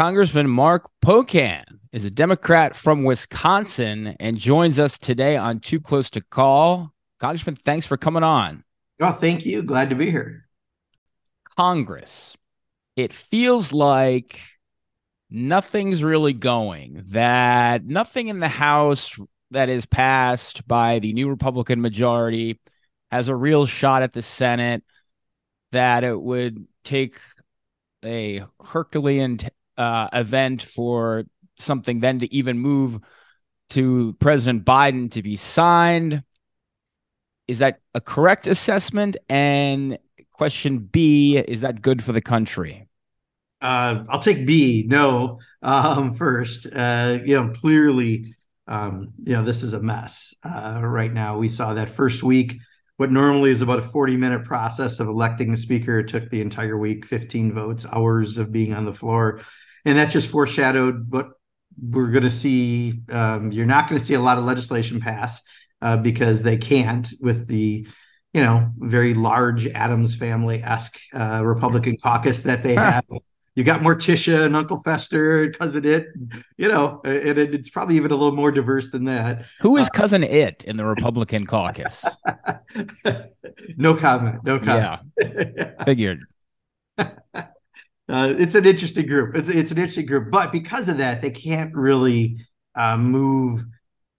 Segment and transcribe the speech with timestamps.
[0.00, 1.62] Congressman Mark Pocan
[1.92, 6.94] is a Democrat from Wisconsin and joins us today on Too Close to Call.
[7.18, 8.64] Congressman, thanks for coming on.
[8.98, 9.62] Oh, thank you.
[9.62, 10.48] Glad to be here.
[11.54, 12.34] Congress.
[12.96, 14.40] It feels like
[15.28, 19.18] nothing's really going, that nothing in the House
[19.50, 22.58] that is passed by the new Republican majority
[23.10, 24.82] has a real shot at the Senate,
[25.72, 27.20] that it would take
[28.02, 29.48] a Herculean t-
[29.80, 31.24] uh, event for
[31.56, 33.00] something then to even move
[33.70, 36.22] to President Biden to be signed.
[37.48, 39.16] Is that a correct assessment?
[39.30, 39.98] And
[40.32, 42.88] question B, is that good for the country?
[43.62, 44.84] Uh, I'll take B.
[44.86, 46.66] No, um, first.
[46.70, 48.34] Uh, you know, clearly,
[48.66, 51.38] um, you know, this is a mess uh, right now.
[51.38, 52.58] We saw that first week.
[52.98, 56.42] What normally is about a 40 minute process of electing a speaker it took the
[56.42, 59.40] entire week, 15 votes, hours of being on the floor
[59.84, 61.30] and that just foreshadowed what
[61.80, 63.00] we're going to see.
[63.10, 65.42] Um, you're not going to see a lot of legislation pass
[65.82, 67.86] uh, because they can't with the
[68.32, 73.04] you know very large Addams family esque uh, Republican caucus that they have.
[73.56, 76.06] You got Morticia and Uncle Fester, cousin It,
[76.56, 79.44] you know, and it's probably even a little more diverse than that.
[79.60, 82.04] Who is uh, cousin It in the Republican caucus?
[83.76, 84.44] no comment.
[84.44, 85.00] No comment.
[85.18, 86.20] Yeah, figured.
[88.10, 89.36] uh, it's an interesting group.
[89.36, 92.44] It's it's an interesting group, but because of that, they can't really
[92.74, 93.64] uh, move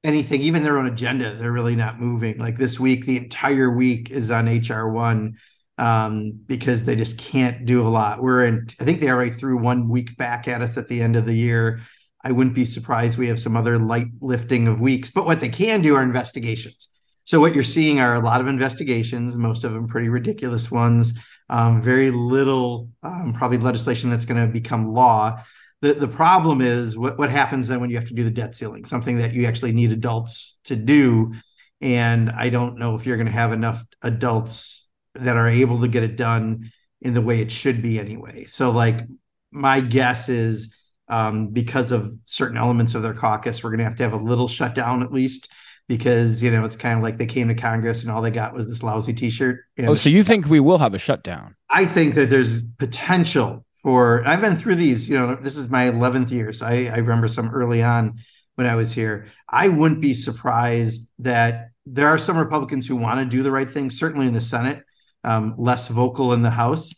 [0.04, 1.36] anything, even their own agenda.
[1.36, 2.38] They're really not moving.
[2.38, 5.38] Like this week, the entire week is on HR one
[5.78, 8.22] um, because they just can't do a lot.
[8.22, 8.68] We're in.
[8.80, 11.36] I think they already threw one week back at us at the end of the
[11.36, 11.82] year.
[12.24, 15.10] I wouldn't be surprised we have some other light lifting of weeks.
[15.10, 16.88] But what they can do are investigations.
[17.26, 21.14] So what you're seeing are a lot of investigations, most of them pretty ridiculous ones
[21.52, 25.44] um, very little um, probably legislation that's going to become law.
[25.82, 28.56] The, the problem is what, what happens then when you have to do the debt
[28.56, 31.34] ceiling, something that you actually need adults to do.
[31.82, 35.90] And I don't know if you're going to have enough adults that are able to
[35.90, 38.46] get it done in the way it should be anyway.
[38.46, 39.06] So, like,
[39.52, 40.74] my guess is
[41.10, 44.24] um, because of certain elements of their caucus, we're going to have to have a
[44.24, 45.52] little shutdown at least
[45.88, 48.54] because you know it's kind of like they came to Congress and all they got
[48.54, 49.60] was this lousy T-shirt.
[49.80, 51.56] oh, so you think we will have a shutdown?
[51.70, 54.26] I think that there's potential for.
[54.28, 55.10] I've been through these.
[55.10, 58.20] You know, this is my eleventh year, so I, I remember some early on
[58.56, 59.28] when I was here.
[59.50, 63.70] I wouldn't be surprised that there are some Republicans who want to do the right
[63.70, 63.90] thing.
[63.90, 64.84] Certainly in the Senate,
[65.24, 66.94] um, less vocal in the House,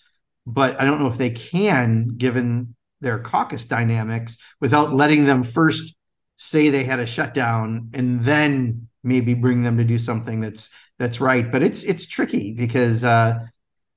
[0.45, 5.95] but I don't know if they can, given their caucus dynamics, without letting them first
[6.35, 11.19] say they had a shutdown and then maybe bring them to do something that's that's
[11.19, 11.51] right.
[11.51, 13.45] But it's it's tricky because uh,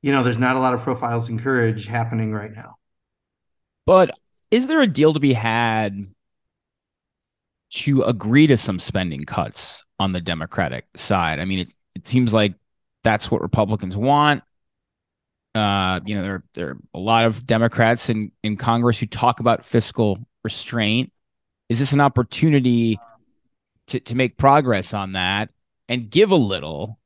[0.02, 2.76] you know there's not a lot of profiles and courage happening right now.
[3.86, 4.10] But
[4.50, 6.06] is there a deal to be had
[7.70, 11.38] to agree to some spending cuts on the Democratic side?
[11.38, 12.54] I mean, it it seems like
[13.04, 14.42] that's what Republicans want.
[15.54, 19.40] Uh, you know, there there are a lot of Democrats in in Congress who talk
[19.40, 21.12] about fiscal restraint
[21.68, 22.98] is this an opportunity
[23.88, 25.50] to to make progress on that
[25.88, 26.98] and give a little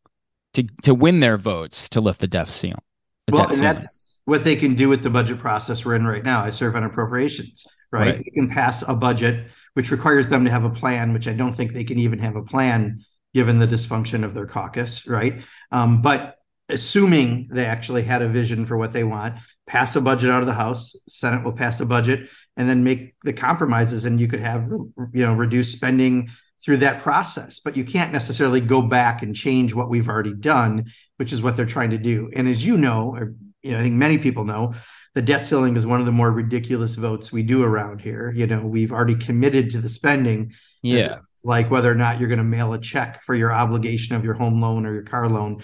[0.54, 2.80] to to win their votes to lift the debt ceiling?
[3.26, 6.06] The well, debt and that's what they can do with the budget process we're in
[6.06, 6.44] right now.
[6.44, 8.16] I serve on appropriations, right?
[8.16, 8.24] right?
[8.34, 11.72] can pass a budget which requires them to have a plan, which I don't think
[11.72, 15.42] they can even have a plan given the dysfunction of their caucus, right?
[15.70, 16.36] Um, but
[16.68, 19.36] assuming they actually had a vision for what they want,
[19.70, 23.14] pass a budget out of the House, Senate will pass a budget, and then make
[23.22, 24.68] the compromises, and you could have
[25.12, 26.30] you know reduced spending
[26.62, 27.60] through that process.
[27.60, 31.56] But you can't necessarily go back and change what we've already done, which is what
[31.56, 32.30] they're trying to do.
[32.34, 34.74] And as you know, or you know, I think many people know,
[35.14, 38.32] the debt ceiling is one of the more ridiculous votes we do around here.
[38.34, 40.52] You know, we've already committed to the spending.
[40.82, 41.18] Yeah.
[41.44, 44.34] Like whether or not you're going to mail a check for your obligation of your
[44.34, 45.62] home loan or your car loan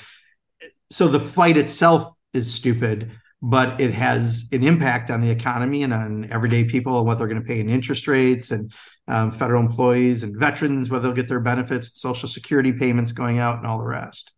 [0.91, 3.13] so the fight itself is stupid,
[3.49, 7.29] but it has an impact on the economy and on everyday people and what they're
[7.29, 8.73] going to pay in interest rates and
[9.07, 13.59] um, federal employees and veterans, whether they'll get their benefits, social security payments going out,
[13.59, 14.33] and all the rest.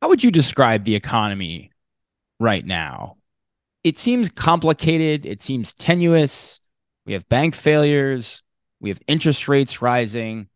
[0.00, 1.72] How would you describe the economy
[2.40, 3.18] right now?
[3.84, 5.26] It seems complicated.
[5.26, 6.58] It seems tenuous.
[7.04, 8.42] We have bank failures.
[8.80, 10.48] We have interest rates rising.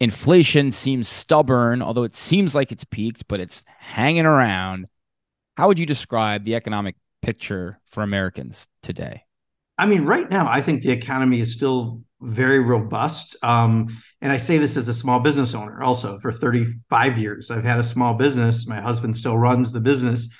[0.00, 4.86] Inflation seems stubborn, although it seems like it's peaked, but it's hanging around.
[5.60, 9.24] How would you describe the economic picture for Americans today?
[9.76, 13.36] I mean, right now, I think the economy is still very robust.
[13.42, 17.50] Um, and I say this as a small business owner also for 35 years.
[17.50, 18.66] I've had a small business.
[18.66, 20.30] My husband still runs the business.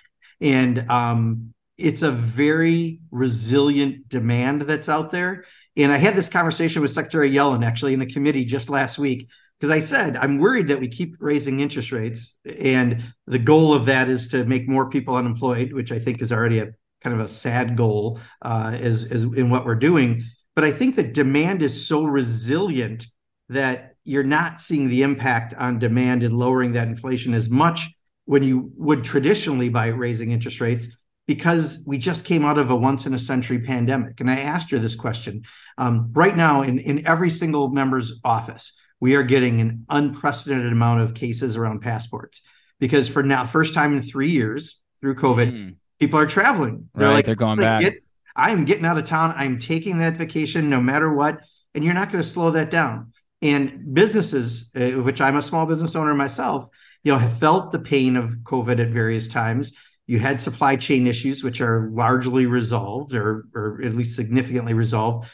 [0.41, 5.45] And um, it's a very resilient demand that's out there.
[5.77, 9.29] And I had this conversation with Secretary Yellen actually in a committee just last week
[9.61, 13.87] because I said I'm worried that we keep raising interest rates, and the goal of
[13.87, 16.73] that is to make more people unemployed, which I think is already a
[17.03, 20.25] kind of a sad goal uh, as, as in what we're doing.
[20.55, 23.07] But I think that demand is so resilient
[23.49, 27.89] that you're not seeing the impact on demand and lowering that inflation as much
[28.25, 30.97] when you would traditionally by raising interest rates
[31.27, 34.21] because we just came out of a once in a century pandemic.
[34.21, 35.45] And I asked her this question.
[35.79, 41.01] Um, right now, in, in every single member's office, we are getting an unprecedented amount
[41.01, 42.43] of cases around passports
[42.79, 45.77] because for now, first time in three years through COVID, mm.
[45.99, 46.89] people are traveling.
[46.95, 47.83] They're right, like, they're going back.
[47.83, 48.03] Get,
[48.37, 49.35] I am getting out of town.
[49.37, 51.41] I'm taking that vacation no matter what.
[51.75, 53.13] And you're not going to slow that down.
[53.43, 56.69] And businesses, uh, which I'm a small business owner myself,
[57.05, 59.73] you know, have felt the pain of COVID at various times.
[60.07, 65.29] You had supply chain issues, which are largely resolved or, or at least significantly resolved.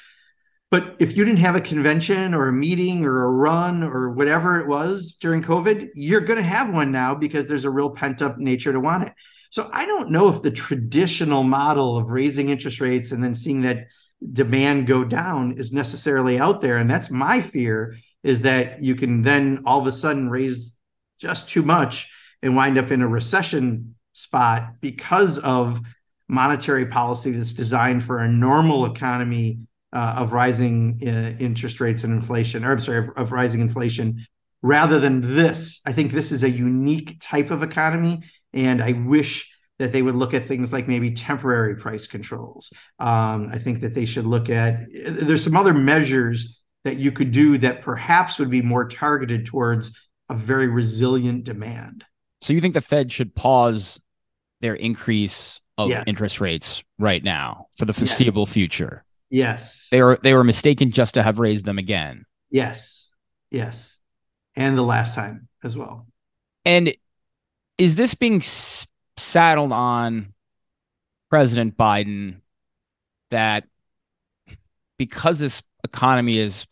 [0.76, 4.60] But if you didn't have a convention or a meeting or a run or whatever
[4.60, 8.20] it was during COVID, you're going to have one now because there's a real pent
[8.20, 9.14] up nature to want it.
[9.48, 13.62] So I don't know if the traditional model of raising interest rates and then seeing
[13.62, 13.86] that
[14.34, 16.76] demand go down is necessarily out there.
[16.76, 20.76] And that's my fear is that you can then all of a sudden raise
[21.18, 22.10] just too much
[22.42, 25.80] and wind up in a recession spot because of
[26.28, 29.60] monetary policy that's designed for a normal economy
[29.92, 34.26] uh, of rising uh, interest rates and inflation, or I'm sorry, of, of rising inflation,
[34.62, 35.80] rather than this.
[35.86, 38.22] I think this is a unique type of economy,
[38.52, 42.72] and I wish that they would look at things like maybe temporary price controls.
[42.98, 44.86] Um, I think that they should look at.
[44.90, 49.92] There's some other measures that you could do that perhaps would be more targeted towards
[50.30, 52.04] a very resilient demand.
[52.40, 54.00] So you think the Fed should pause
[54.60, 56.04] their increase of yes.
[56.06, 58.52] interest rates right now for the foreseeable yes.
[58.52, 59.04] future?
[59.30, 59.88] Yes.
[59.90, 62.24] They were they were mistaken just to have raised them again.
[62.50, 63.12] Yes.
[63.50, 63.98] Yes.
[64.54, 66.06] And the last time as well.
[66.64, 66.94] And
[67.78, 68.86] is this being s-
[69.16, 70.32] saddled on
[71.30, 72.40] President Biden
[73.30, 73.64] that
[74.98, 76.66] because this economy is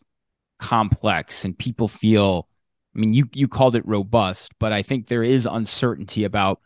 [0.57, 2.47] complex and people feel
[2.95, 6.59] I mean you you called it robust, but I think there is uncertainty about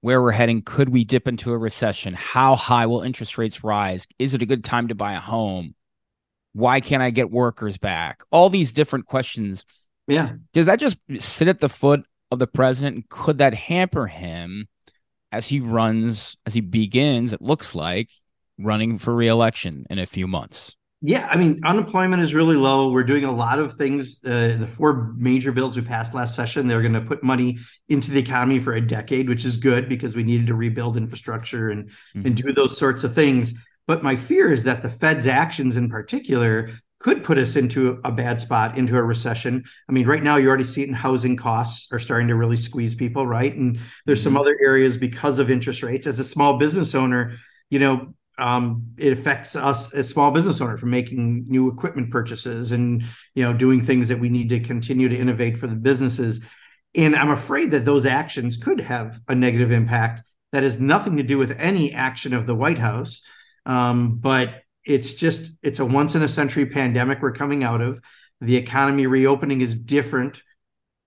[0.00, 0.62] where we're heading.
[0.62, 2.14] Could we dip into a recession?
[2.14, 4.06] How high will interest rates rise?
[4.18, 5.74] Is it a good time to buy a home?
[6.52, 8.22] Why can't I get workers back?
[8.30, 9.64] All these different questions.
[10.06, 10.34] Yeah.
[10.52, 12.94] Does that just sit at the foot of the president?
[12.94, 14.68] And could that hamper him
[15.32, 18.10] as he runs, as he begins, it looks like,
[18.58, 20.75] running for reelection in a few months?
[21.02, 22.90] Yeah, I mean, unemployment is really low.
[22.90, 24.24] We're doing a lot of things.
[24.24, 27.58] Uh, the four major bills we passed last session, they're going to put money
[27.88, 31.68] into the economy for a decade, which is good because we needed to rebuild infrastructure
[31.68, 32.26] and mm-hmm.
[32.26, 33.52] and do those sorts of things.
[33.86, 38.10] But my fear is that the Fed's actions, in particular, could put us into a
[38.10, 39.64] bad spot, into a recession.
[39.88, 42.56] I mean, right now you already see it in housing costs are starting to really
[42.56, 43.54] squeeze people, right?
[43.54, 44.24] And there's mm-hmm.
[44.24, 46.06] some other areas because of interest rates.
[46.06, 47.36] As a small business owner,
[47.68, 52.72] you know, um, it affects us as small business owners from making new equipment purchases
[52.72, 53.02] and
[53.34, 56.40] you know doing things that we need to continue to innovate for the businesses.
[56.94, 60.22] And i'm afraid that those actions could have a negative impact
[60.52, 63.22] that has nothing to do with any action of the white house.
[63.66, 68.00] Um, but it's just it's a once in a century pandemic we're coming out of.
[68.40, 70.42] The economy reopening is different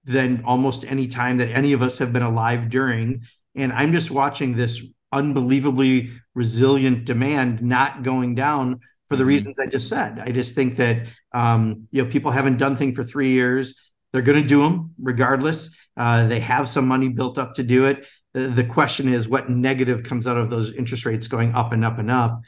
[0.04, 3.24] than almost any time that any of us have been alive during.
[3.56, 9.30] And i'm just watching this unbelievably resilient demand not going down for the mm-hmm.
[9.30, 10.20] reasons I just said.
[10.20, 13.76] I just think that um, you know people haven't done things for three years.
[14.12, 15.70] They're going to do them regardless.
[15.98, 18.08] Uh, they have some money built up to do it.
[18.34, 21.84] The, the question is what negative comes out of those interest rates going up and
[21.84, 22.42] up and up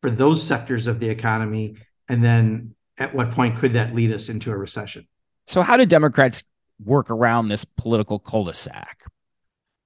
[0.00, 1.76] for those sectors of the economy,
[2.08, 5.06] and then at what point could that lead us into a recession?
[5.46, 6.44] So, how do Democrats
[6.82, 9.04] work around this political cul-de-sac?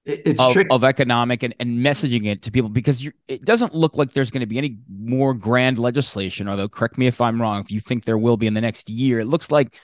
[0.09, 4.13] It's of, of, economic and, and messaging it to people because it doesn't look like
[4.13, 6.47] there's going to be any more grand legislation.
[6.47, 7.61] Although, correct me if I'm wrong.
[7.61, 9.79] If you think there will be in the next year, it looks like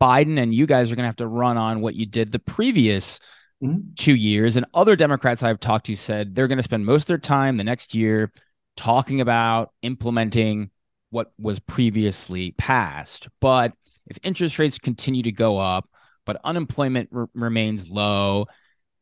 [0.00, 2.38] Biden and you guys are going to have to run on what you did the
[2.38, 3.20] previous
[3.62, 3.80] mm-hmm.
[3.96, 4.56] two years.
[4.56, 7.56] And other Democrats I've talked to said they're going to spend most of their time
[7.56, 8.32] the next year
[8.76, 10.70] talking about implementing
[11.10, 13.28] what was previously passed.
[13.40, 13.72] But
[14.06, 15.88] if interest rates continue to go up,
[16.26, 18.46] but unemployment r- remains low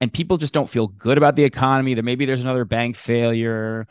[0.00, 3.86] and people just don't feel good about the economy that maybe there's another bank failure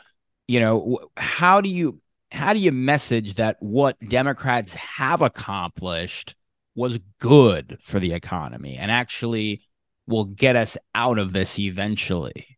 [0.47, 1.99] you know how do you
[2.31, 6.35] how do you message that what democrats have accomplished
[6.75, 9.61] was good for the economy and actually
[10.07, 12.57] will get us out of this eventually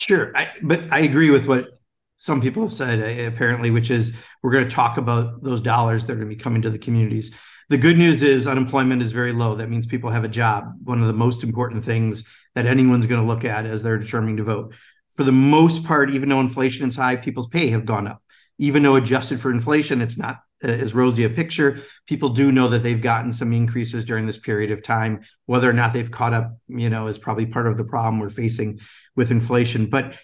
[0.00, 1.78] sure I, but i agree with what
[2.18, 4.12] some people have said uh, apparently, which is
[4.42, 6.78] we're going to talk about those dollars that are going to be coming to the
[6.78, 7.32] communities.
[7.70, 9.56] The good news is unemployment is very low.
[9.56, 10.72] That means people have a job.
[10.84, 14.38] One of the most important things that anyone's going to look at as they're determining
[14.38, 14.74] to vote.
[15.10, 18.22] For the most part, even though inflation is high, people's pay have gone up.
[18.58, 21.82] Even though adjusted for inflation, it's not uh, as rosy a picture.
[22.06, 25.20] People do know that they've gotten some increases during this period of time.
[25.44, 28.30] Whether or not they've caught up, you know, is probably part of the problem we're
[28.30, 28.80] facing
[29.14, 29.86] with inflation.
[29.86, 30.16] But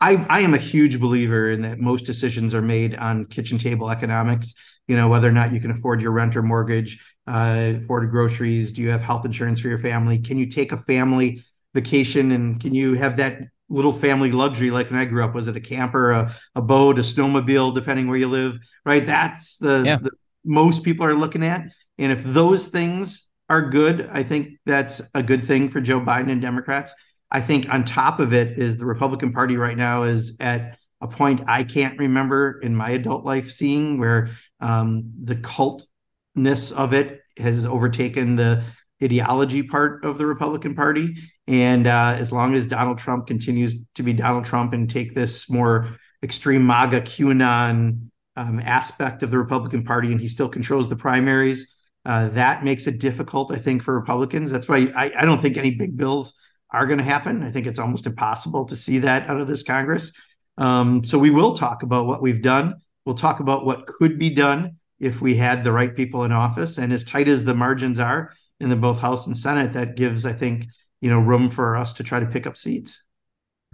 [0.00, 3.90] I, I am a huge believer in that most decisions are made on kitchen table
[3.90, 4.54] economics.
[4.86, 8.72] You know, whether or not you can afford your rent or mortgage, uh, afford groceries,
[8.72, 10.18] do you have health insurance for your family?
[10.18, 14.90] Can you take a family vacation and can you have that little family luxury like
[14.90, 15.34] when I grew up?
[15.34, 18.58] Was it a camper, a, a boat, a snowmobile, depending where you live?
[18.84, 19.04] Right.
[19.04, 19.96] That's the, yeah.
[19.96, 20.10] the
[20.44, 21.62] most people are looking at.
[21.98, 26.30] And if those things are good, I think that's a good thing for Joe Biden
[26.30, 26.92] and Democrats.
[27.30, 31.08] I think on top of it is the Republican Party right now is at a
[31.08, 34.30] point I can't remember in my adult life seeing where
[34.64, 38.64] um, the cultness of it has overtaken the
[39.02, 41.16] ideology part of the Republican Party.
[41.46, 45.50] And uh, as long as Donald Trump continues to be Donald Trump and take this
[45.50, 50.96] more extreme MAGA QAnon um, aspect of the Republican Party, and he still controls the
[50.96, 51.74] primaries,
[52.06, 54.50] uh, that makes it difficult, I think, for Republicans.
[54.50, 56.32] That's why I, I don't think any big bills
[56.70, 57.42] are going to happen.
[57.42, 60.12] I think it's almost impossible to see that out of this Congress.
[60.56, 62.76] Um, so we will talk about what we've done.
[63.04, 66.78] We'll talk about what could be done if we had the right people in office.
[66.78, 70.24] And as tight as the margins are in the both House and Senate, that gives,
[70.24, 70.66] I think,
[71.04, 73.04] you know room for us to try to pick up seats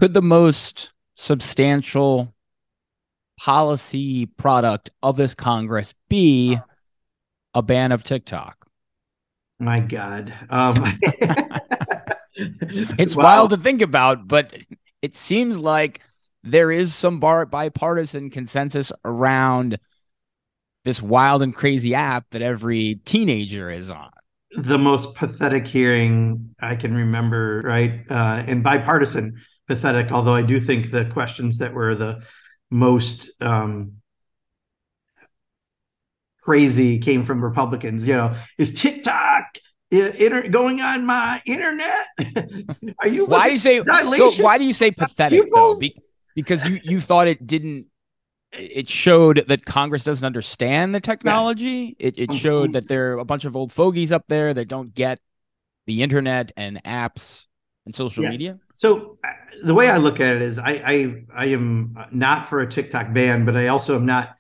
[0.01, 2.35] could the most substantial
[3.39, 6.59] policy product of this congress be
[7.55, 8.67] a ban of tiktok
[9.61, 10.75] my god um
[12.35, 13.23] it's wow.
[13.23, 14.53] wild to think about but
[15.01, 16.01] it seems like
[16.43, 19.79] there is some bar- bipartisan consensus around
[20.85, 24.11] this wild and crazy app that every teenager is on
[24.53, 28.01] the most pathetic hearing I can remember, right?
[28.11, 32.23] Uh, and bipartisan pathetic, although I do think the questions that were the
[32.71, 33.95] most um,
[36.43, 38.07] crazy came from Republicans.
[38.07, 39.59] You know, is TikTok
[39.91, 42.07] inter- going on my internet?
[42.99, 43.27] Are you?
[43.27, 43.83] why do you say?
[43.85, 45.77] So why do you say pathetic though?
[45.77, 45.95] Be-
[46.35, 47.87] because you you thought it didn't
[48.53, 51.97] it showed that Congress doesn't understand the technology.
[51.99, 52.13] Yes.
[52.17, 54.93] It, it showed that there are a bunch of old fogies up there that don't
[54.93, 55.21] get
[55.87, 57.47] the internet and apps
[57.87, 58.31] and social yeah.
[58.31, 58.59] media.
[58.75, 59.29] So uh,
[59.65, 63.13] the way I look at it is, I, I I am not for a TikTok
[63.13, 64.37] ban, but I also am not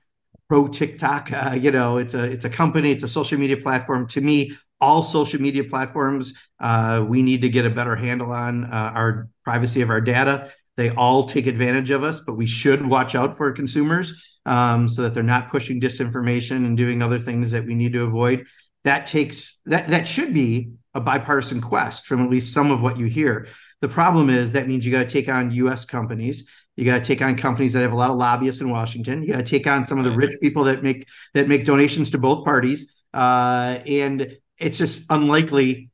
[0.48, 1.30] pro TikTok.
[1.40, 4.06] Uh, you know, it's a it's a company, it's a social media platform.
[4.08, 8.64] To me, all social media platforms, uh, we need to get a better handle on
[8.64, 10.50] uh, our privacy of our data.
[10.80, 14.14] They all take advantage of us, but we should watch out for consumers
[14.46, 18.04] um, so that they're not pushing disinformation and doing other things that we need to
[18.04, 18.46] avoid.
[18.84, 22.96] That takes that that should be a bipartisan quest from at least some of what
[22.96, 23.46] you hear.
[23.82, 25.84] The problem is that means you got to take on U.S.
[25.84, 26.48] companies.
[26.76, 29.22] You got to take on companies that have a lot of lobbyists in Washington.
[29.22, 32.12] You got to take on some of the rich people that make that make donations
[32.12, 35.90] to both parties, uh, and it's just unlikely,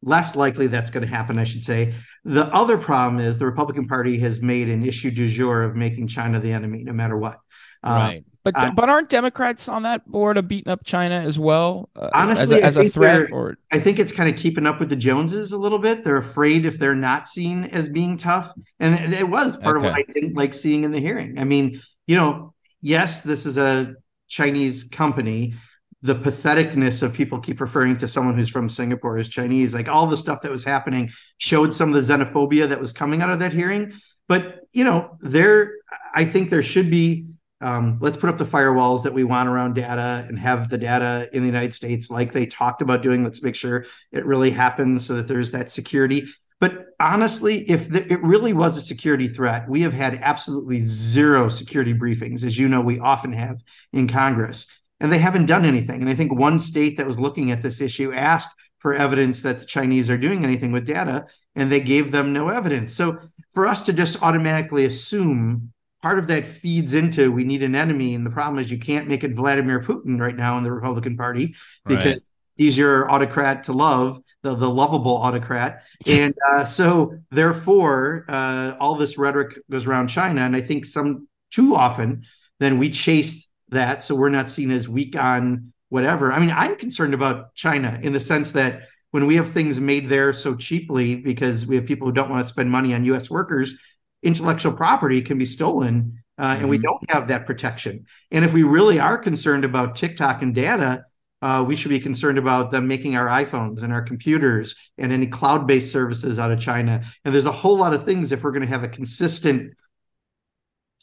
[0.00, 1.92] less likely that's going to happen, I should say,
[2.26, 6.08] the other problem is the Republican Party has made an issue du jour of making
[6.08, 7.38] China the enemy, no matter what.
[7.84, 8.24] Uh, right.
[8.42, 11.88] But uh, but aren't Democrats on that board of beating up China as well?
[11.94, 14.80] Uh, honestly, as a, as a threat, or I think it's kind of keeping up
[14.80, 16.04] with the Joneses a little bit.
[16.04, 19.86] They're afraid if they're not seen as being tough, and it was part okay.
[19.86, 21.38] of what I didn't like seeing in the hearing.
[21.38, 23.94] I mean, you know, yes, this is a
[24.28, 25.54] Chinese company,
[26.02, 30.06] the patheticness of people keep referring to someone who's from Singapore as Chinese, like all
[30.06, 33.38] the stuff that was happening showed some of the xenophobia that was coming out of
[33.38, 33.92] that hearing.
[34.28, 35.74] But you know, there,
[36.14, 37.26] I think there should be.
[37.62, 41.30] Um, let's put up the firewalls that we want around data and have the data
[41.32, 43.24] in the United States, like they talked about doing.
[43.24, 46.28] Let's make sure it really happens so that there's that security.
[46.60, 51.48] But honestly, if the, it really was a security threat, we have had absolutely zero
[51.48, 53.62] security briefings, as you know, we often have
[53.92, 54.66] in Congress
[55.00, 56.00] and they haven't done anything.
[56.00, 59.58] And I think one state that was looking at this issue asked for evidence that
[59.58, 62.94] the Chinese are doing anything with data, and they gave them no evidence.
[62.94, 63.18] So
[63.52, 65.72] for us to just automatically assume
[66.02, 69.08] part of that feeds into we need an enemy, and the problem is you can't
[69.08, 71.54] make it Vladimir Putin right now in the Republican Party
[71.86, 72.22] because right.
[72.56, 74.20] he's your autocrat to love.
[74.42, 75.82] The, the lovable autocrat.
[76.06, 80.42] And uh, so, therefore, uh, all this rhetoric goes around China.
[80.42, 82.22] And I think some too often,
[82.60, 86.32] then we chase that so we're not seen as weak on whatever.
[86.32, 90.08] I mean, I'm concerned about China in the sense that when we have things made
[90.08, 93.30] there so cheaply because we have people who don't want to spend money on US
[93.30, 93.74] workers,
[94.22, 96.60] intellectual property can be stolen uh, mm-hmm.
[96.60, 96.82] and we mm-hmm.
[96.82, 98.06] don't have that protection.
[98.30, 101.04] And if we really are concerned about TikTok and data,
[101.42, 105.26] uh, we should be concerned about them making our iPhones and our computers and any
[105.26, 107.04] cloud based services out of China.
[107.24, 109.74] And there's a whole lot of things if we're going to have a consistent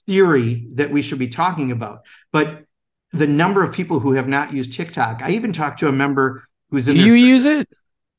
[0.05, 2.01] theory that we should be talking about.
[2.31, 2.65] But
[3.11, 6.47] the number of people who have not used TikTok, I even talked to a member
[6.69, 6.95] who's in.
[6.95, 7.69] Do you use it?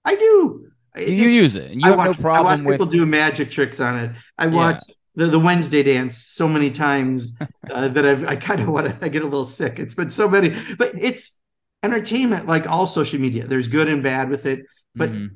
[0.04, 0.70] I do.
[0.96, 1.72] You use it.
[1.72, 2.74] And you I have watch, no problem I watch with...
[2.74, 4.12] people do magic tricks on it.
[4.38, 4.94] I watch yeah.
[5.16, 7.34] the, the Wednesday dance so many times
[7.70, 9.78] uh, that I've, I kind of want to I get a little sick.
[9.80, 11.40] It's been so many, but it's
[11.82, 13.46] entertainment like all social media.
[13.46, 15.34] There's good and bad with it, but mm-hmm.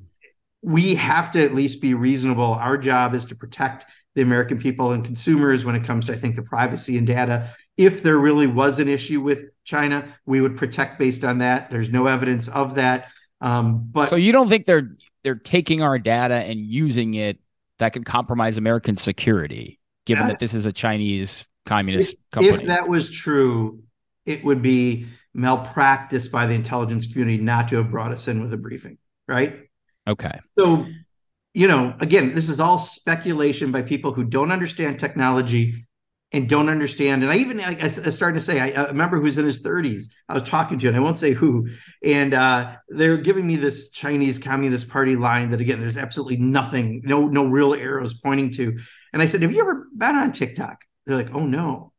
[0.63, 2.53] we have to at least be reasonable.
[2.55, 3.85] Our job is to protect
[4.15, 7.55] the American people and consumers when it comes to, I think, the privacy and data.
[7.77, 11.71] If there really was an issue with China, we would protect based on that.
[11.71, 13.09] There's no evidence of that.
[13.41, 17.39] Um, but so you don't think they're they're taking our data and using it
[17.79, 22.63] that could compromise American security, given that, that this is a Chinese communist if, company?
[22.63, 23.83] If that was true,
[24.27, 28.53] it would be malpractice by the intelligence community not to have brought us in with
[28.53, 28.99] a briefing,
[29.29, 29.69] right?
[30.07, 30.41] Okay.
[30.59, 30.87] So,
[31.59, 35.87] you know, again, this is all speculation by people who don't understand technology
[36.31, 37.25] and don't understand.
[37.25, 40.05] And I even I, I started to say, I, I remember who's in his 30s.
[40.29, 41.69] I was talking to, and I won't say who.
[42.05, 47.03] And uh, they're giving me this Chinese Communist Party line that again, there's absolutely nothing,
[47.05, 48.79] no, no real arrows pointing to.
[49.13, 50.85] And I said, Have you ever been on TikTok?
[51.07, 51.93] They're like, Oh no.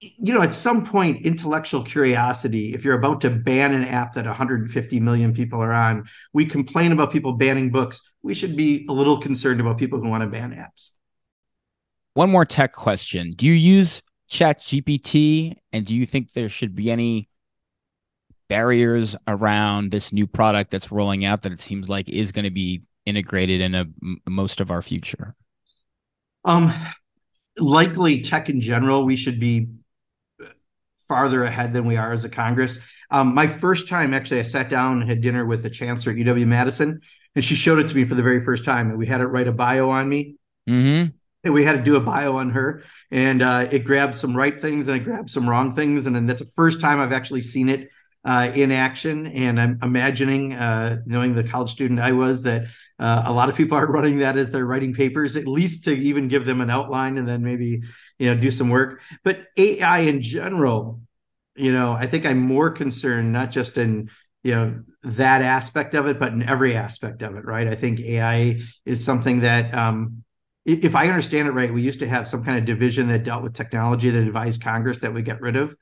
[0.00, 4.24] You know, at some point, intellectual curiosity, if you're about to ban an app that
[4.24, 8.00] 150 million people are on, we complain about people banning books.
[8.22, 10.92] We should be a little concerned about people who want to ban apps
[12.14, 13.32] one more tech question.
[13.32, 17.28] Do you use Chat GPT and do you think there should be any
[18.48, 22.50] barriers around this new product that's rolling out that it seems like is going to
[22.50, 23.86] be integrated in a,
[24.28, 25.34] most of our future?
[26.44, 26.72] Um,
[27.58, 29.68] likely tech in general, we should be
[31.10, 32.78] farther ahead than we are as a Congress.
[33.10, 36.18] Um, my first time, actually, I sat down and had dinner with the chancellor at
[36.18, 37.00] UW Madison,
[37.34, 38.88] and she showed it to me for the very first time.
[38.88, 40.36] And we had it write a bio on me.
[40.68, 44.36] Mm-hmm and we had to do a bio on her and uh, it grabbed some
[44.36, 47.12] right things and it grabbed some wrong things and then that's the first time i've
[47.12, 47.88] actually seen it
[48.24, 52.66] uh, in action and i'm imagining uh, knowing the college student i was that
[53.00, 55.90] uh, a lot of people are running that as they're writing papers at least to
[55.90, 57.82] even give them an outline and then maybe
[58.18, 61.00] you know do some work but ai in general
[61.56, 64.08] you know i think i'm more concerned not just in
[64.42, 67.98] you know that aspect of it but in every aspect of it right i think
[68.00, 70.22] ai is something that um,
[70.66, 73.42] if I understand it right, we used to have some kind of division that dealt
[73.42, 75.74] with technology that advised Congress that we get rid of.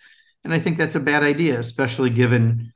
[0.45, 2.73] And I think that's a bad idea, especially given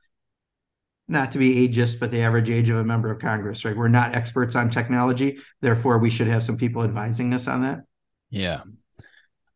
[1.07, 3.75] not to be ageist, but the average age of a member of Congress, right?
[3.75, 5.37] We're not experts on technology.
[5.61, 7.81] Therefore, we should have some people advising us on that.
[8.29, 8.61] Yeah.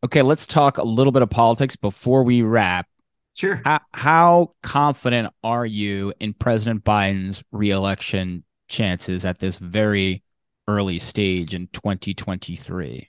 [0.04, 2.86] Okay, let's talk a little bit of politics before we wrap.
[3.34, 3.60] Sure.
[3.64, 10.22] How, how confident are you in President Biden's reelection chances at this very
[10.66, 13.08] early stage in 2023?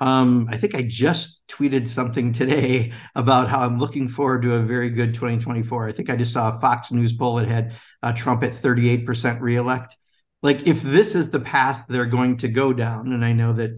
[0.00, 4.60] Um, I think I just tweeted something today about how I'm looking forward to a
[4.60, 5.88] very good 2024.
[5.88, 9.40] I think I just saw a Fox News poll that had uh, Trump at 38%
[9.40, 9.96] reelect.
[10.42, 13.70] Like, if this is the path they're going to go down, and I know that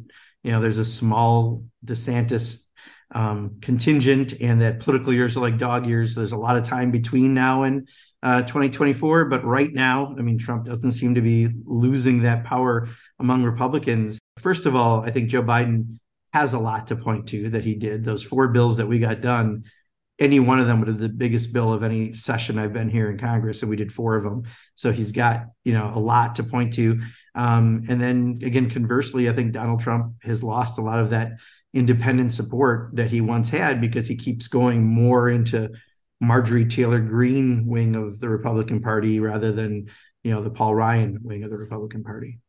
[0.43, 2.67] you know there's a small DeSantis
[3.13, 6.15] um, contingent, and that political years are like dog years.
[6.15, 7.89] So there's a lot of time between now and
[8.23, 9.25] uh, 2024.
[9.25, 14.19] But right now, I mean, Trump doesn't seem to be losing that power among Republicans.
[14.39, 15.99] First of all, I think Joe Biden
[16.33, 18.05] has a lot to point to that he did.
[18.05, 19.65] Those four bills that we got done,
[20.19, 23.11] any one of them would have the biggest bill of any session I've been here
[23.11, 24.45] in Congress, and we did four of them.
[24.75, 27.01] So he's got you know a lot to point to.
[27.35, 31.33] Um, and then again, conversely, I think Donald Trump has lost a lot of that
[31.73, 35.71] independent support that he once had because he keeps going more into
[36.21, 39.89] Marjorie Taylor Greene wing of the Republican Party rather than
[40.23, 42.41] you know the Paul Ryan wing of the Republican Party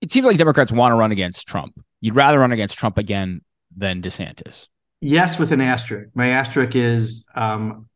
[0.00, 1.78] it seems like Democrats want to run against Trump.
[2.00, 3.42] You'd rather run against Trump again
[3.76, 4.68] than DeSantis.
[5.00, 6.10] Yes, with an asterisk.
[6.14, 7.88] My asterisk is um,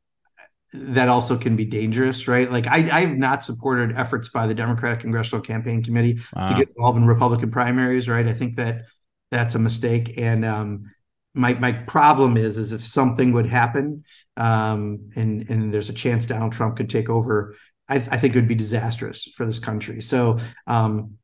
[0.72, 2.50] that also can be dangerous, right?
[2.50, 6.68] Like I, I have not supported efforts by the Democratic Congressional Campaign Committee to get
[6.68, 8.26] involved in Republican primaries, right?
[8.26, 8.82] I think that
[9.30, 10.14] that's a mistake.
[10.16, 10.90] And um,
[11.34, 14.04] my my problem is is if something would happen
[14.36, 17.56] um, and and there's a chance Donald Trump could take over,
[17.88, 20.00] I, I think it would be disastrous for this country.
[20.02, 21.14] So um,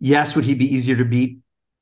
[0.00, 1.38] yes, would he be easier to beat?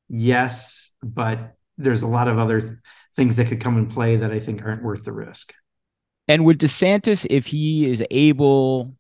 [0.09, 2.73] Yes, but there's a lot of other th-
[3.17, 5.55] things that could come in play that I think aren't worth the risk.
[6.29, 8.95] And would DeSantis, if he is able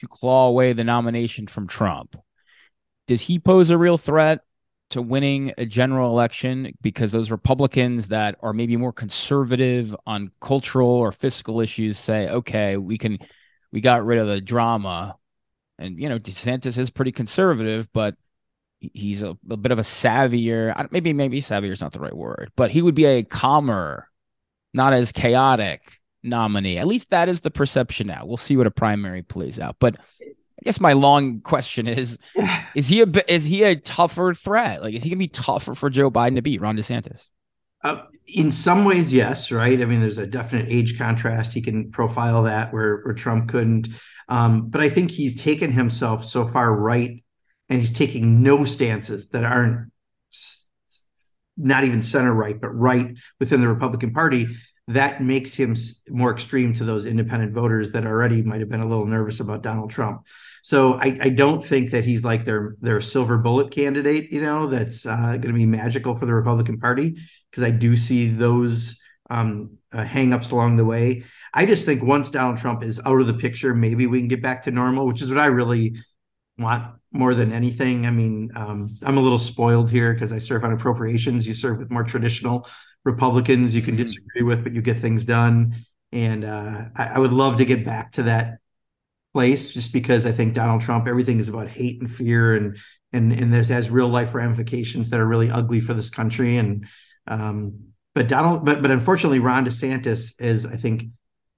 [0.00, 2.16] to claw away the nomination from Trump,
[3.06, 4.40] does he pose a real threat
[4.90, 10.88] to winning a general election because those Republicans that are maybe more conservative on cultural
[10.88, 13.18] or fiscal issues say, okay, we can,
[13.70, 15.16] we got rid of the drama.
[15.78, 18.14] And, you know, DeSantis is pretty conservative, but
[18.80, 22.52] he's a, a bit of a savvier, maybe, maybe savvier is not the right word,
[22.56, 24.08] but he would be a calmer,
[24.72, 26.78] not as chaotic nominee.
[26.78, 28.24] At least that is the perception now.
[28.24, 29.76] We'll see what a primary plays out.
[29.78, 32.18] But I guess my long question is:
[32.74, 34.82] Is he a is he a tougher threat?
[34.82, 37.28] Like, is he gonna be tougher for Joe Biden to beat Ron DeSantis?
[37.84, 39.52] Uh, in some ways, yes.
[39.52, 39.80] Right.
[39.80, 41.54] I mean, there's a definite age contrast.
[41.54, 43.88] He can profile that where where Trump couldn't.
[44.28, 47.22] Um, but I think he's taken himself so far right,
[47.68, 49.90] and he's taking no stances that aren't
[51.56, 54.48] not even center right, but right within the Republican Party
[54.88, 55.76] that makes him
[56.08, 59.62] more extreme to those independent voters that already might have been a little nervous about
[59.62, 60.24] Donald Trump.
[60.62, 64.66] So I, I don't think that he's like their their silver bullet candidate, you know,
[64.66, 67.16] that's uh, going to be magical for the Republican Party
[67.50, 71.24] because I do see those um, uh, hangups along the way.
[71.52, 74.42] I just think once Donald Trump is out of the picture, maybe we can get
[74.42, 75.96] back to normal, which is what I really
[76.58, 78.06] want more than anything.
[78.06, 81.46] I mean, um, I'm a little spoiled here because I serve on appropriations.
[81.46, 82.68] You serve with more traditional
[83.04, 84.04] Republicans you can mm-hmm.
[84.04, 85.74] disagree with, but you get things done.
[86.12, 88.58] And uh, I, I, would love to get back to that
[89.34, 92.78] place, just because I think Donald Trump, everything is about hate and fear, and
[93.12, 96.56] and and there's has real life ramifications that are really ugly for this country.
[96.56, 96.86] And
[97.26, 101.04] um, but Donald, but but unfortunately, Ron DeSantis is, I think,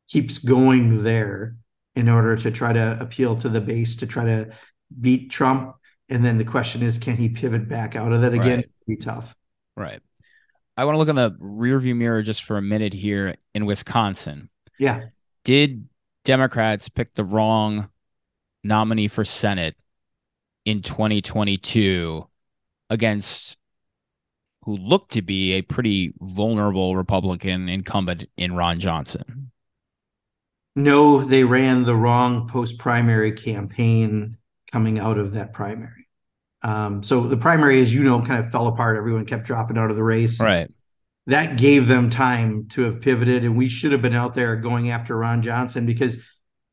[0.09, 1.57] keeps going there
[1.95, 4.51] in order to try to appeal to the base to try to
[4.98, 5.76] beat Trump.
[6.09, 8.59] And then the question is, can he pivot back out of that again?
[8.59, 8.70] Right.
[8.87, 9.37] Be tough.
[9.76, 10.00] Right.
[10.76, 14.48] I want to look in the rearview mirror just for a minute here in Wisconsin.
[14.79, 15.07] Yeah.
[15.44, 15.88] Did
[16.24, 17.90] Democrats pick the wrong
[18.64, 19.76] nominee for Senate
[20.64, 22.26] in 2022
[22.88, 23.59] against
[24.64, 29.50] who looked to be a pretty vulnerable Republican incumbent in Ron Johnson?
[30.76, 34.37] No, they ran the wrong post primary campaign
[34.72, 36.09] coming out of that primary.
[36.62, 38.96] Um, so the primary, as you know, kind of fell apart.
[38.96, 40.40] Everyone kept dropping out of the race.
[40.40, 40.70] Right.
[41.26, 44.90] That gave them time to have pivoted, and we should have been out there going
[44.90, 46.18] after Ron Johnson because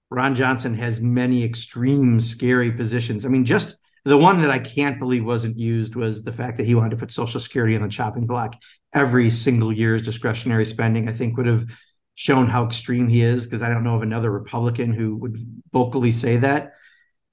[0.10, 3.26] Ron Johnson has many extreme, scary positions.
[3.26, 6.66] I mean, just the one that I can't believe wasn't used was the fact that
[6.66, 8.56] he wanted to put Social Security on the chopping block
[8.94, 11.10] every single year's discretionary spending.
[11.10, 11.68] I think would have
[12.16, 15.38] shown how extreme he is because I don't know of another Republican who would
[15.72, 16.74] vocally say that.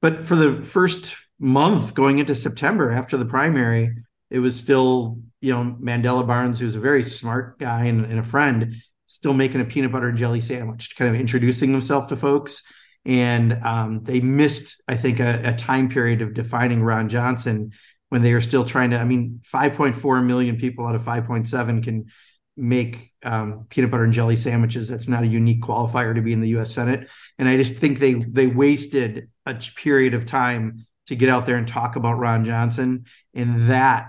[0.04, 3.96] But for the first month going into September after the primary,
[4.28, 8.22] it was still, you know, Mandela Barnes, who's a very smart guy and, and a
[8.22, 8.74] friend,
[9.06, 12.64] still making a peanut butter and jelly sandwich, kind of introducing himself to folks.
[13.06, 17.72] And um, they missed, I think, a, a time period of defining Ron Johnson
[18.10, 18.98] when they are still trying to.
[18.98, 22.10] I mean, 5.4 million people out of 5.7 can
[22.56, 24.88] make um, peanut butter and jelly sandwiches.
[24.88, 26.72] That's not a unique qualifier to be in the U.S.
[26.72, 27.08] Senate.
[27.38, 31.56] And I just think they they wasted a period of time to get out there
[31.56, 33.06] and talk about Ron Johnson.
[33.34, 34.08] And that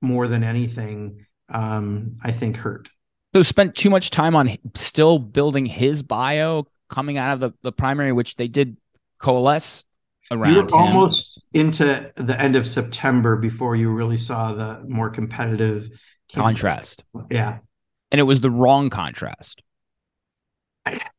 [0.00, 2.88] more than anything, um, I think hurt.
[3.34, 7.72] So spent too much time on still building his bio coming out of the, the
[7.72, 8.76] primary, which they did
[9.18, 9.84] coalesce
[10.30, 10.54] around.
[10.54, 15.90] You were almost into the end of September before you really saw the more competitive
[16.32, 17.04] contrast.
[17.30, 17.58] Yeah.
[18.10, 19.62] And it was the wrong contrast.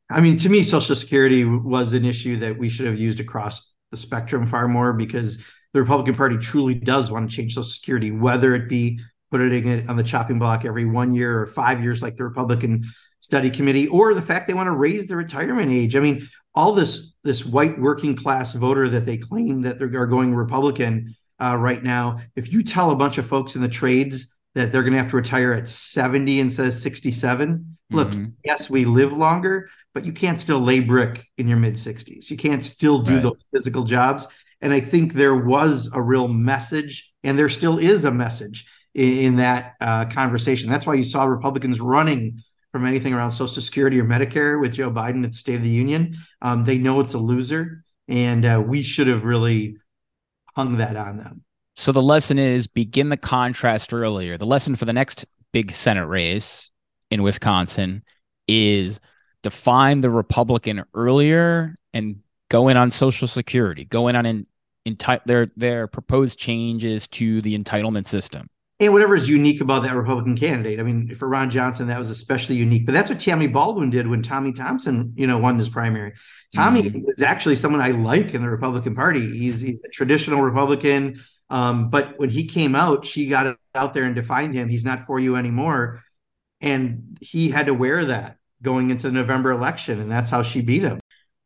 [0.09, 3.73] I, mean, to me, Social Security was an issue that we should have used across
[3.91, 5.37] the spectrum far more because
[5.73, 9.89] the Republican Party truly does want to change Social Security, whether it be putting it
[9.89, 12.85] on the chopping block every one year or five years, like the Republican
[13.19, 15.95] Study Committee, or the fact they want to raise the retirement age.
[15.95, 20.33] I mean, all this this white working class voter that they claim that they're going
[20.33, 22.19] Republican uh, right now.
[22.35, 25.11] If you tell a bunch of folks in the trades that they're going to have
[25.11, 28.25] to retire at 70 instead of 67, look, mm-hmm.
[28.43, 32.31] yes, we live longer, but you can't still lay brick in your mid 60s.
[32.31, 33.21] You can't still do right.
[33.21, 34.27] those physical jobs.
[34.59, 38.65] And I think there was a real message, and there still is a message
[38.95, 40.71] in, in that uh, conversation.
[40.71, 42.41] That's why you saw Republicans running
[42.71, 45.69] from anything around Social Security or Medicare with Joe Biden at the State of the
[45.69, 46.17] Union.
[46.41, 49.77] Um, they know it's a loser, and uh, we should have really
[50.55, 51.43] hung that on them.
[51.79, 54.35] So the lesson is begin the contrast earlier.
[54.35, 56.71] The lesson for the next big Senate race
[57.11, 58.03] in Wisconsin
[58.47, 58.99] is
[59.43, 64.47] define the Republican earlier and go in on Social Security, go in on in,
[64.87, 68.49] enti- their their proposed changes to the entitlement system.
[68.79, 70.79] And whatever is unique about that Republican candidate.
[70.79, 72.87] I mean, for Ron Johnson, that was especially unique.
[72.87, 76.13] But that's what Tammy Baldwin did when Tommy Thompson, you know, won his primary.
[76.55, 77.07] Tommy mm-hmm.
[77.07, 79.37] is actually someone I like in the Republican Party.
[79.37, 81.19] He's, he's a traditional Republican.
[81.49, 84.69] Um, but when he came out, she got out there and defined him.
[84.69, 86.03] He's not for you anymore.
[86.59, 89.99] And he had to wear that going into the November election.
[90.01, 90.99] And that's how she beat him.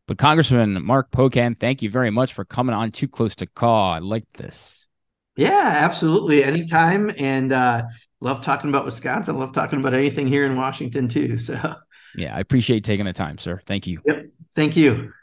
[0.08, 3.94] But Congressman Mark Pocan, thank you very much for coming on Too Close to Call.
[3.94, 4.88] I like this.
[5.36, 6.44] Yeah, absolutely.
[6.44, 7.12] Anytime.
[7.18, 7.84] And uh,
[8.20, 9.38] love talking about Wisconsin.
[9.38, 11.38] Love talking about anything here in Washington too.
[11.38, 11.76] So
[12.16, 13.62] yeah, I appreciate taking the time, sir.
[13.66, 14.02] Thank you.
[14.06, 14.26] Yep.
[14.54, 15.14] Thank you.